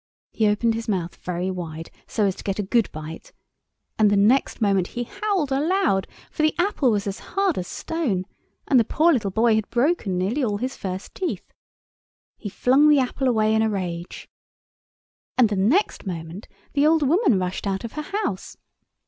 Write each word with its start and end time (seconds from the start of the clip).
He 0.31 0.47
opened 0.47 0.73
his 0.73 0.87
mouth 0.87 1.13
very 1.17 1.51
wide 1.51 1.91
so 2.07 2.25
as 2.25 2.33
to 2.37 2.43
get 2.43 2.57
a 2.57 2.63
good 2.63 2.91
bite, 2.91 3.31
and 3.99 4.09
the 4.09 4.17
next 4.17 4.59
moment 4.59 4.87
he 4.87 5.03
howled 5.03 5.51
aloud, 5.51 6.07
for 6.31 6.41
the 6.41 6.55
apple 6.57 6.89
was 6.89 7.05
as 7.05 7.19
hard 7.19 7.55
as 7.59 7.67
stone, 7.67 8.25
and 8.67 8.79
the 8.79 8.83
poor 8.83 9.13
little 9.13 9.29
boy 9.29 9.53
had 9.53 9.69
broken 9.69 10.17
nearly 10.17 10.43
all 10.43 10.57
his 10.57 10.75
first 10.75 11.13
teeth. 11.13 11.53
He 12.39 12.49
flung 12.49 12.89
the 12.89 12.97
apple 12.97 13.27
away 13.27 13.53
in 13.53 13.61
a 13.61 13.69
rage, 13.69 14.27
and 15.37 15.49
the 15.49 15.55
next 15.55 16.07
moment 16.07 16.47
the 16.73 16.87
old 16.87 17.07
woman 17.07 17.37
rushed 17.37 17.67
out 17.67 17.83
of 17.83 17.91
her 17.93 18.07
house. 18.25 18.57